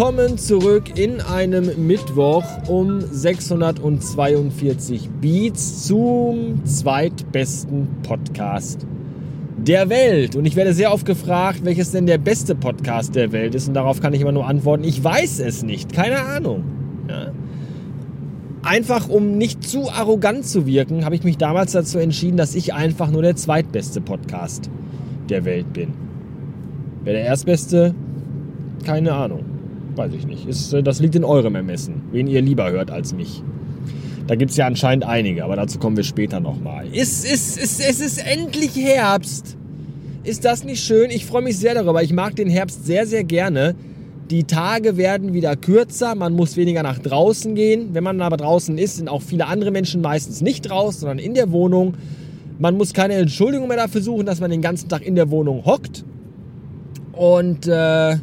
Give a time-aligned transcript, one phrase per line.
[0.00, 8.86] Willkommen zurück in einem Mittwoch um 642 Beats zum zweitbesten Podcast
[9.58, 10.36] der Welt.
[10.36, 13.68] Und ich werde sehr oft gefragt, welches denn der beste Podcast der Welt ist.
[13.68, 15.92] Und darauf kann ich immer nur antworten, ich weiß es nicht.
[15.92, 16.64] Keine Ahnung.
[17.06, 17.32] Ja.
[18.62, 22.72] Einfach um nicht zu arrogant zu wirken, habe ich mich damals dazu entschieden, dass ich
[22.72, 24.70] einfach nur der zweitbeste Podcast
[25.28, 25.92] der Welt bin.
[27.04, 27.94] Wer der erstbeste?
[28.86, 29.59] Keine Ahnung.
[29.96, 30.46] Weiß ich nicht.
[30.46, 33.42] Ist, äh, das liegt in eurem Ermessen, wen ihr lieber hört als mich.
[34.26, 36.86] Da gibt es ja anscheinend einige, aber dazu kommen wir später nochmal.
[36.92, 39.56] Es ist, ist, es ist endlich Herbst.
[40.22, 41.10] Ist das nicht schön?
[41.10, 42.02] Ich freue mich sehr darüber.
[42.02, 43.74] Ich mag den Herbst sehr, sehr gerne.
[44.30, 47.88] Die Tage werden wieder kürzer, man muss weniger nach draußen gehen.
[47.94, 51.34] Wenn man aber draußen ist, sind auch viele andere Menschen meistens nicht draußen, sondern in
[51.34, 51.94] der Wohnung.
[52.60, 55.64] Man muss keine Entschuldigung mehr dafür suchen, dass man den ganzen Tag in der Wohnung
[55.64, 56.04] hockt.
[57.12, 58.18] Und äh,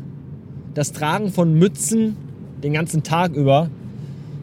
[0.77, 2.15] das Tragen von Mützen
[2.63, 3.69] den ganzen Tag über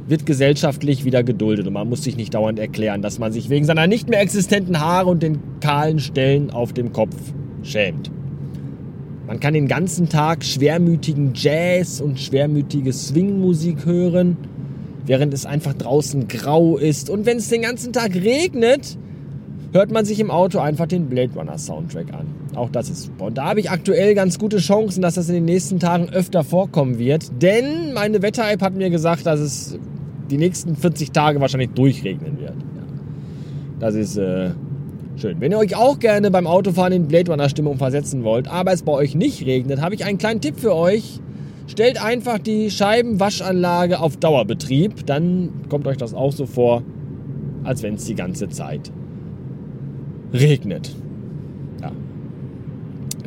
[0.09, 3.65] wird gesellschaftlich wieder geduldet und man muss sich nicht dauernd erklären, dass man sich wegen
[3.65, 7.15] seiner nicht mehr existenten Haare und den kahlen Stellen auf dem Kopf
[7.63, 8.11] schämt.
[9.29, 14.37] Man kann den ganzen Tag schwermütigen Jazz und schwermütige Swingmusik hören,
[15.07, 17.09] während es einfach draußen grau ist.
[17.09, 18.99] Und wenn es den ganzen Tag regnet,
[19.73, 22.27] hört man sich im Auto einfach den Blade Runner Soundtrack an.
[22.57, 23.27] Auch das ist super.
[23.27, 26.45] Und da habe ich aktuell ganz gute Chancen, dass das in den nächsten Tagen öfter
[26.45, 27.31] vorkommen wird.
[27.43, 29.79] Denn meine Wetter-App hat mir gesagt, dass es
[30.31, 32.55] die nächsten 40 Tage wahrscheinlich durchregnen wird.
[33.81, 34.51] Das ist äh,
[35.17, 35.41] schön.
[35.41, 38.83] Wenn ihr euch auch gerne beim Autofahren in Blade Runner Stimmung versetzen wollt, aber es
[38.83, 41.21] bei euch nicht regnet, habe ich einen kleinen Tipp für euch.
[41.67, 46.83] Stellt einfach die Scheibenwaschanlage auf Dauerbetrieb, dann kommt euch das auch so vor,
[47.65, 48.93] als wenn es die ganze Zeit
[50.33, 50.95] regnet.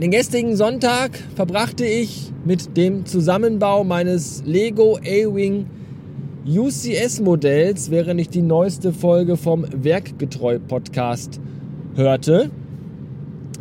[0.02, 5.66] Den gestrigen Sonntag verbrachte ich mit dem Zusammenbau meines Lego A-Wing
[6.48, 11.42] UCS-Modells, während ich die neueste Folge vom Werkgetreu-Podcast
[11.96, 12.52] hörte.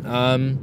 [0.07, 0.59] Ähm,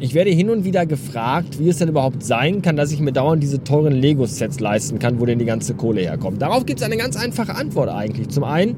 [0.00, 3.12] ich werde hin und wieder gefragt, wie es denn überhaupt sein kann, dass ich mir
[3.12, 6.40] dauernd diese teuren Lego-Sets leisten kann, wo denn die ganze Kohle herkommt.
[6.40, 8.30] Darauf gibt es eine ganz einfache Antwort eigentlich.
[8.30, 8.76] Zum einen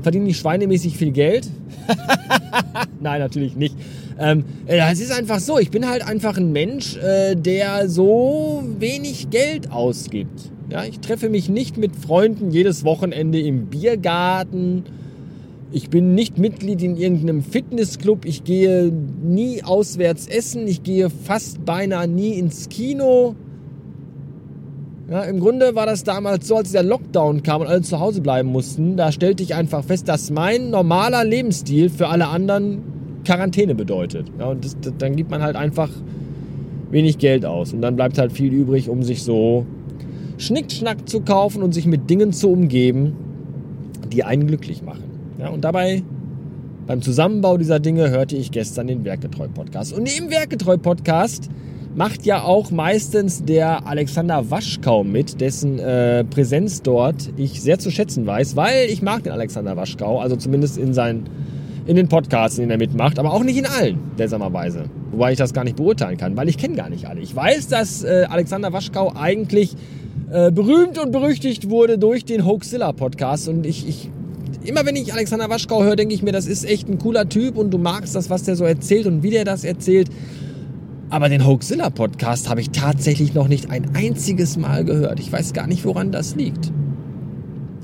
[0.00, 1.50] verdiene ich schweinemäßig viel Geld.
[3.00, 3.76] Nein, natürlich nicht.
[4.18, 8.62] Ähm, äh, es ist einfach so, ich bin halt einfach ein Mensch, äh, der so
[8.78, 10.52] wenig Geld ausgibt.
[10.70, 14.84] Ja, ich treffe mich nicht mit Freunden jedes Wochenende im Biergarten.
[15.72, 18.24] Ich bin nicht Mitglied in irgendeinem Fitnessclub.
[18.24, 18.92] Ich gehe
[19.22, 20.68] nie auswärts essen.
[20.68, 23.34] Ich gehe fast beinahe nie ins Kino.
[25.10, 28.22] Ja, Im Grunde war das damals so, als der Lockdown kam und alle zu Hause
[28.22, 28.96] bleiben mussten.
[28.96, 32.93] Da stellte ich einfach fest, dass mein normaler Lebensstil für alle anderen
[33.24, 34.30] Quarantäne bedeutet.
[34.38, 35.90] Ja, und das, das, dann gibt man halt einfach
[36.90, 37.72] wenig Geld aus.
[37.72, 39.66] Und dann bleibt halt viel übrig, um sich so
[40.38, 43.14] Schnickschnack zu kaufen und sich mit Dingen zu umgeben,
[44.12, 45.04] die einen glücklich machen.
[45.38, 46.02] Ja, und dabei
[46.86, 49.92] beim Zusammenbau dieser Dinge hörte ich gestern den Werkgetreu-Podcast.
[49.94, 51.48] Und im Werkgetreu-Podcast
[51.94, 57.90] macht ja auch meistens der Alexander Waschkau mit, dessen äh, Präsenz dort ich sehr zu
[57.90, 61.24] schätzen weiß, weil ich mag den Alexander Waschkau, also zumindest in, seinen,
[61.86, 64.84] in den Podcasts, in denen er mitmacht, aber auch nicht in allen, seltsamerweise.
[65.10, 67.20] Wobei ich das gar nicht beurteilen kann, weil ich kenne gar nicht alle.
[67.20, 69.76] Ich weiß, dass äh, Alexander Waschkau eigentlich
[70.30, 74.10] äh, berühmt und berüchtigt wurde durch den Hoaxilla Podcast und ich, ich
[74.64, 77.56] immer wenn ich Alexander Waschkau höre, denke ich mir, das ist echt ein cooler Typ
[77.56, 80.08] und du magst das, was der so erzählt und wie der das erzählt.
[81.10, 85.20] Aber den Hoaxilla Podcast habe ich tatsächlich noch nicht ein einziges Mal gehört.
[85.20, 86.72] Ich weiß gar nicht, woran das liegt.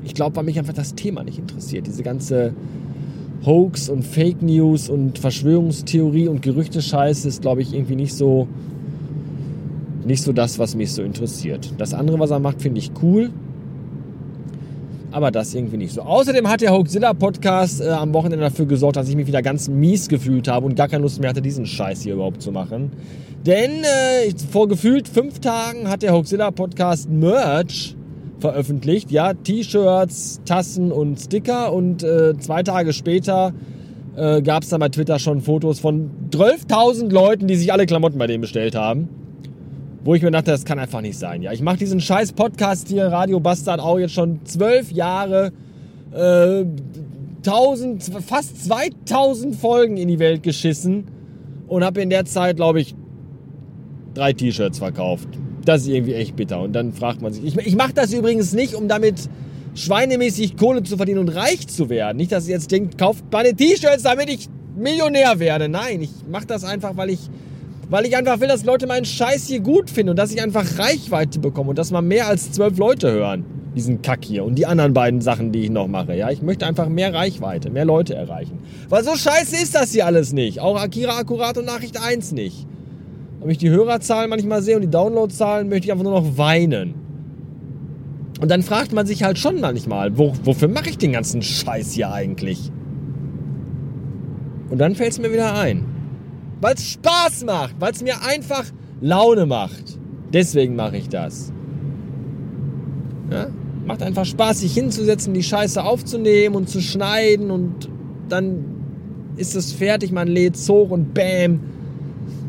[0.04, 1.86] Ich glaube, weil mich einfach das Thema nicht interessiert.
[1.86, 2.54] Diese ganze
[3.44, 8.46] Hoax und Fake News und Verschwörungstheorie und Gerüchte-Scheiße ist, glaube ich, irgendwie nicht so,
[10.04, 11.72] nicht so das, was mich so interessiert.
[11.78, 13.30] Das andere, was er macht, finde ich cool
[15.12, 16.02] aber das irgendwie nicht so.
[16.02, 19.68] Außerdem hat der Hoaxilla Podcast äh, am Wochenende dafür gesorgt, dass ich mich wieder ganz
[19.68, 22.92] mies gefühlt habe und gar keine Lust mehr hatte, diesen Scheiß hier überhaupt zu machen.
[23.46, 27.96] Denn äh, vor gefühlt fünf Tagen hat der Hoaxilla Podcast Merch
[28.40, 29.10] veröffentlicht.
[29.10, 31.72] Ja, T-Shirts, Tassen und Sticker.
[31.72, 33.52] Und äh, zwei Tage später
[34.16, 38.18] äh, gab es dann bei Twitter schon Fotos von 12.000 Leuten, die sich alle Klamotten
[38.18, 39.08] bei dem bestellt haben
[40.04, 41.42] wo ich mir dachte, das kann einfach nicht sein.
[41.42, 45.52] Ja, ich mache diesen scheiß Podcast hier, Radio Bastard, auch jetzt schon zwölf Jahre,
[46.12, 46.64] äh,
[47.42, 51.04] tausend, fast 2000 Folgen in die Welt geschissen
[51.68, 52.94] und habe in der Zeit, glaube ich,
[54.14, 55.28] drei T-Shirts verkauft.
[55.64, 56.60] Das ist irgendwie echt bitter.
[56.60, 59.28] Und dann fragt man sich, ich, ich mache das übrigens nicht, um damit
[59.74, 62.16] schweinemäßig Kohle zu verdienen und reich zu werden.
[62.16, 65.68] Nicht, dass ihr jetzt denkt, kauft meine T-Shirts, damit ich Millionär werde.
[65.68, 67.20] Nein, ich mache das einfach, weil ich
[67.90, 70.78] Weil ich einfach will, dass Leute meinen Scheiß hier gut finden und dass ich einfach
[70.78, 73.44] Reichweite bekomme und dass mal mehr als zwölf Leute hören.
[73.74, 76.14] Diesen Kack hier und die anderen beiden Sachen, die ich noch mache.
[76.16, 78.60] Ja, ich möchte einfach mehr Reichweite, mehr Leute erreichen.
[78.88, 80.60] Weil so scheiße ist das hier alles nicht.
[80.60, 82.66] Auch Akira Akkurat und Nachricht 1 nicht.
[83.40, 86.94] Wenn ich die Hörerzahlen manchmal sehe und die Downloadzahlen, möchte ich einfach nur noch weinen.
[88.40, 91.92] Und dann fragt man sich halt schon manchmal, wo, wofür mache ich den ganzen Scheiß
[91.92, 92.70] hier eigentlich?
[94.70, 95.84] Und dann fällt es mir wieder ein.
[96.60, 98.64] Weil es Spaß macht, weil es mir einfach
[99.00, 99.98] Laune macht.
[100.32, 101.52] Deswegen mache ich das.
[103.30, 103.48] Ja?
[103.86, 107.88] Macht einfach Spaß, sich hinzusetzen, die Scheiße aufzunehmen und zu schneiden und
[108.28, 108.64] dann
[109.36, 111.60] ist es fertig, man lädt es hoch und bam,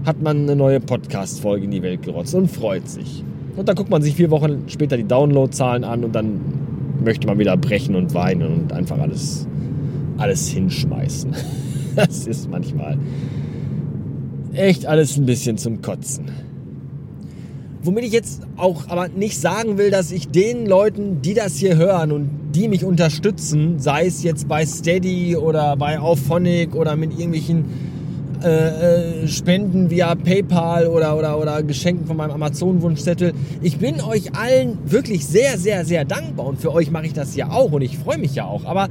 [0.05, 3.23] hat man eine neue Podcast-Folge in die Welt gerotzt und freut sich.
[3.55, 6.41] Und dann guckt man sich vier Wochen später die Downloadzahlen an und dann
[7.03, 9.47] möchte man wieder brechen und weinen und einfach alles,
[10.17, 11.35] alles hinschmeißen.
[11.93, 12.97] Das ist manchmal
[14.53, 16.31] echt alles ein bisschen zum Kotzen.
[17.83, 21.75] Womit ich jetzt auch aber nicht sagen will, dass ich den Leuten, die das hier
[21.75, 27.11] hören und die mich unterstützen, sei es jetzt bei Steady oder bei Auphonic oder mit
[27.11, 27.65] irgendwelchen
[28.43, 33.33] äh, äh, Spenden via PayPal oder, oder, oder Geschenken von meinem Amazon-Wunschzettel.
[33.61, 37.35] Ich bin euch allen wirklich sehr, sehr, sehr dankbar und für euch mache ich das
[37.35, 38.65] ja auch und ich freue mich ja auch.
[38.65, 38.89] Aber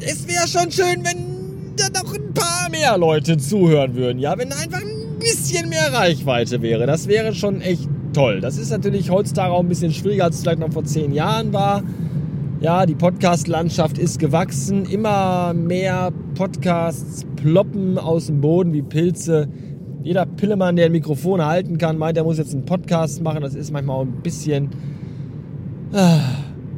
[0.00, 4.18] es wäre schon schön, wenn da noch ein paar mehr Leute zuhören würden.
[4.18, 6.86] Ja, wenn einfach ein bisschen mehr Reichweite wäre.
[6.86, 8.40] Das wäre schon echt toll.
[8.40, 11.52] Das ist natürlich heutzutage auch ein bisschen schwieriger, als es vielleicht noch vor zehn Jahren
[11.52, 11.82] war.
[12.60, 14.84] Ja, die Podcast-Landschaft ist gewachsen.
[14.84, 19.48] Immer mehr Podcasts ploppen aus dem Boden wie Pilze.
[20.02, 23.40] Jeder Pillemann, der ein Mikrofon halten kann, meint, er muss jetzt einen Podcast machen.
[23.40, 24.68] Das ist manchmal auch ein bisschen.
[25.94, 26.20] Ah.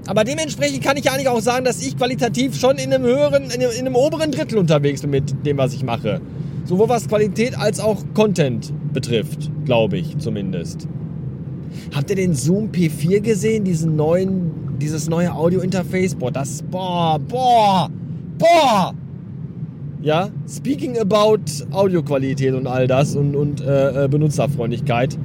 [0.06, 3.60] Aber dementsprechend kann ich eigentlich auch sagen, dass ich qualitativ schon in einem höheren, in
[3.62, 6.20] einem oberen Drittel unterwegs bin mit dem, was ich mache.
[6.64, 10.86] Sowohl was Qualität als auch Content betrifft, glaube ich zumindest.
[11.92, 17.88] Habt ihr den Zoom P4 gesehen, diesen neuen dieses neue Audio-Interface, boah, das, boah, boah,
[18.36, 18.94] boah.
[20.02, 25.16] Ja, speaking about Audioqualität und all das und, und äh, äh, Benutzerfreundlichkeit.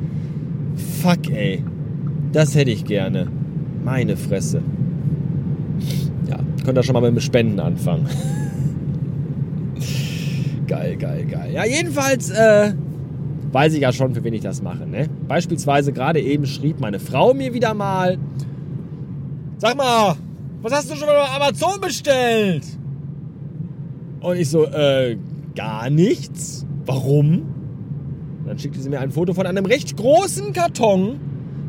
[1.01, 1.63] Fuck, ey.
[2.31, 3.27] Das hätte ich gerne.
[3.83, 4.61] Meine Fresse.
[6.29, 8.05] Ja, könnt ihr schon mal mit dem Spenden anfangen.
[10.67, 11.51] geil, geil, geil.
[11.53, 12.73] Ja, jedenfalls, äh,
[13.51, 14.85] weiß ich ja schon, für wen ich das mache.
[14.85, 15.07] Ne?
[15.27, 18.19] Beispielsweise gerade eben schrieb meine Frau mir wieder mal,
[19.59, 20.15] Sag mal,
[20.61, 22.63] was hast du schon bei Amazon bestellt?
[24.21, 25.17] Und ich so, äh,
[25.55, 26.63] gar nichts.
[26.85, 27.41] Warum?
[28.45, 31.19] Dann schickte sie mir ein Foto von einem recht großen Karton,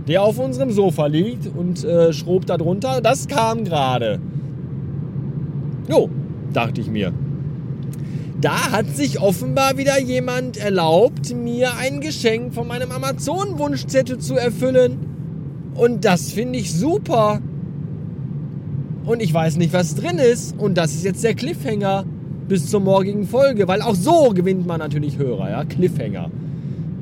[0.06, 3.00] der auf unserem Sofa liegt und äh, schrob da drunter.
[3.00, 4.20] Das kam gerade.
[5.88, 6.10] Jo,
[6.52, 7.14] dachte ich mir.
[8.38, 15.72] Da hat sich offenbar wieder jemand erlaubt, mir ein Geschenk von meinem Amazon-Wunschzettel zu erfüllen.
[15.74, 17.40] Und das finde ich super
[19.08, 20.54] und ich weiß nicht, was drin ist.
[20.58, 22.04] Und das ist jetzt der Cliffhanger
[22.46, 26.30] bis zur morgigen Folge, weil auch so gewinnt man natürlich Hörer, ja, Cliffhanger.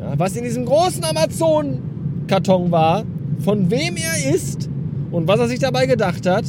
[0.01, 3.05] Ja, was in diesem großen Amazon-Karton war,
[3.41, 4.69] von wem er ist
[5.11, 6.45] und was er sich dabei gedacht hat,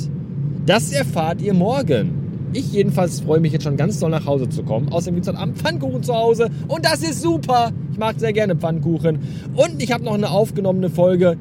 [0.65, 2.49] das erfahrt ihr morgen.
[2.53, 4.89] Ich jedenfalls freue mich jetzt schon ganz doll nach Hause zu kommen.
[4.89, 7.71] Außerdem gibt es heute Abend Pfannkuchen zu Hause und das ist super.
[7.91, 9.19] Ich mag sehr gerne Pfannkuchen.
[9.55, 11.37] Und ich habe noch eine aufgenommene Folge.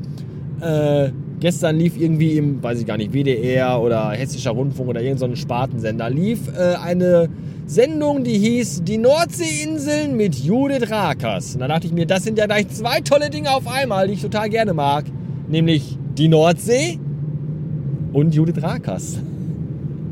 [0.60, 5.30] Äh, Gestern lief irgendwie im, weiß ich gar nicht, WDR oder Hessischer Rundfunk oder irgendein
[5.30, 7.28] so Spartensender, lief äh, eine
[7.66, 11.54] Sendung, die hieß Die Nordseeinseln mit Judith Rakers.
[11.54, 14.14] Und da dachte ich mir, das sind ja gleich zwei tolle Dinge auf einmal, die
[14.14, 15.04] ich total gerne mag.
[15.48, 16.98] Nämlich die Nordsee
[18.14, 19.18] und Judith Rakers.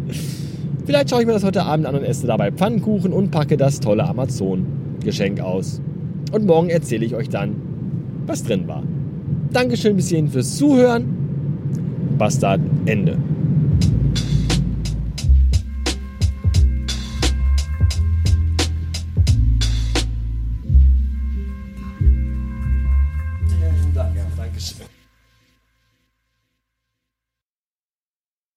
[0.84, 3.80] Vielleicht schaue ich mir das heute Abend an und esse dabei Pfannkuchen und packe das
[3.80, 5.80] tolle Amazon-Geschenk aus.
[6.32, 7.54] Und morgen erzähle ich euch dann,
[8.26, 8.82] was drin war.
[9.54, 11.04] Dankeschön bis hierhin fürs Zuhören.
[12.18, 13.16] Bastard Ende.